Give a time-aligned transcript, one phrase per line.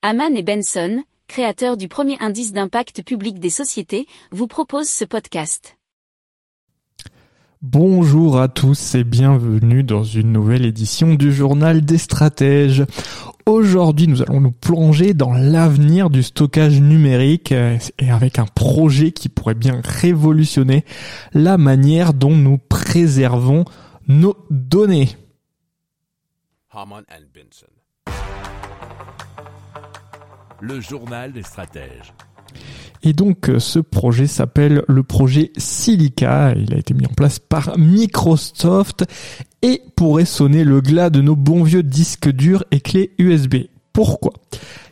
[0.00, 5.76] Haman et Benson, créateurs du premier indice d'impact public des sociétés, vous proposent ce podcast.
[7.62, 12.84] Bonjour à tous et bienvenue dans une nouvelle édition du journal des stratèges.
[13.44, 19.10] Aujourd'hui, nous allons nous plonger dans l'avenir du stockage numérique euh, et avec un projet
[19.10, 20.84] qui pourrait bien révolutionner
[21.34, 23.64] la manière dont nous préservons
[24.06, 25.08] nos données.
[27.34, 27.77] Benson.
[30.60, 32.12] Le journal des stratèges.
[33.04, 36.52] Et donc euh, ce projet s'appelle le projet Silica.
[36.56, 39.04] Il a été mis en place par Microsoft
[39.62, 43.56] et pourrait sonner le glas de nos bons vieux disques durs et clés USB.
[43.92, 44.32] Pourquoi?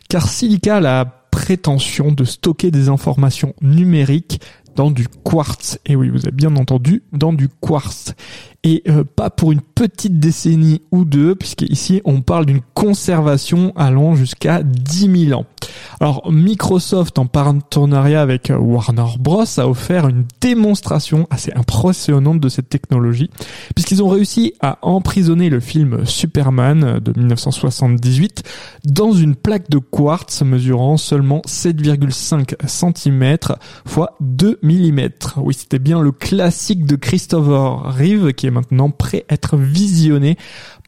[0.07, 4.39] Car Silica a la prétention de stocker des informations numériques
[4.75, 5.79] dans du quartz.
[5.85, 8.13] Et oui, vous avez bien entendu, dans du quartz
[8.67, 14.15] et euh, pas pour une petite décennie ou deux, puisqu'ici on parle d'une conservation allant
[14.15, 15.45] jusqu'à 10 000 ans.
[16.01, 22.49] Alors Microsoft, en partenariat avec euh, Warner Bros, a offert une démonstration assez impressionnante de
[22.49, 23.29] cette technologie,
[23.73, 28.43] puisqu'ils ont réussi à emprisonner le film Superman de 1978
[28.83, 33.37] dans une plaque de quartz mesurant seulement 7,5 cm
[33.85, 34.99] x 2 mm.
[35.37, 38.56] Oui, c'était bien le classique de Christopher Reeve qui est
[38.97, 40.37] prêt à être visionné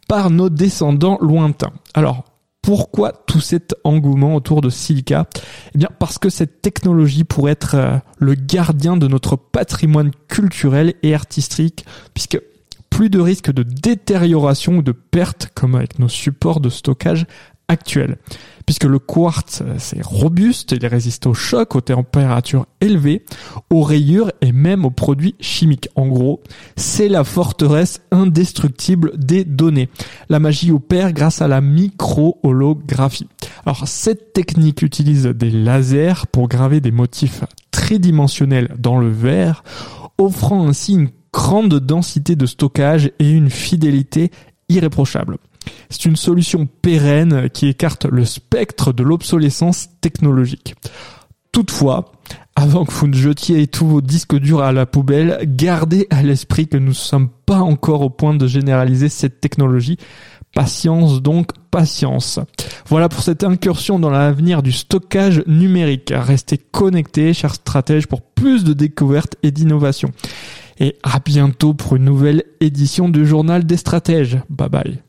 [0.08, 1.74] par nos descendants lointains.
[1.94, 2.26] Alors,
[2.62, 5.28] pourquoi tout cet engouement autour de Silica?
[5.74, 10.94] Eh bien parce que cette technologie pourrait être euh, le gardien de notre patrimoine culturel
[11.04, 12.40] et artistique, puisque
[12.90, 17.26] plus de risques de détérioration ou de perte comme avec nos supports de stockage
[17.70, 18.18] actuels
[18.70, 23.26] puisque le quartz, euh, c'est robuste, il résiste au choc, aux températures élevées,
[23.72, 25.90] aux rayures et même aux produits chimiques.
[25.96, 26.44] En gros,
[26.76, 29.90] c'est la forteresse indestructible des données.
[30.30, 33.28] La magie opère grâce à la micro-holographie.
[33.66, 39.64] Alors, cette technique utilise des lasers pour graver des motifs tridimensionnels dans le verre,
[40.20, 44.30] offrant ainsi une grande densité de stockage et une fidélité
[44.70, 45.40] irréprochable.
[45.90, 50.76] C'est une solution pérenne qui écarte le spectre de l'obsolescence technologique.
[51.52, 52.12] Toutefois,
[52.56, 56.68] avant que vous ne jetiez tous vos disques durs à la poubelle, gardez à l'esprit
[56.68, 59.98] que nous ne sommes pas encore au point de généraliser cette technologie.
[60.54, 62.40] Patience donc, patience.
[62.88, 66.12] Voilà pour cette incursion dans l'avenir du stockage numérique.
[66.16, 70.12] Restez connectés, chers stratèges, pour plus de découvertes et d'innovations.
[70.80, 74.40] Et à bientôt pour une nouvelle édition du journal des stratèges.
[74.50, 75.09] Bye bye.